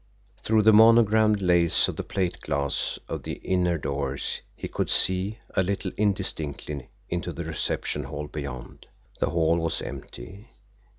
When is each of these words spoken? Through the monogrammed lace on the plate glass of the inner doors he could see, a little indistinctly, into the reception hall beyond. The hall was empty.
Through 0.41 0.63
the 0.63 0.73
monogrammed 0.73 1.43
lace 1.43 1.87
on 1.87 1.93
the 1.93 2.01
plate 2.03 2.39
glass 2.41 2.97
of 3.07 3.21
the 3.21 3.33
inner 3.33 3.77
doors 3.77 4.41
he 4.55 4.67
could 4.67 4.89
see, 4.89 5.37
a 5.55 5.61
little 5.61 5.91
indistinctly, 5.95 6.89
into 7.07 7.31
the 7.31 7.43
reception 7.43 8.05
hall 8.05 8.25
beyond. 8.25 8.87
The 9.19 9.29
hall 9.29 9.57
was 9.59 9.79
empty. 9.79 10.49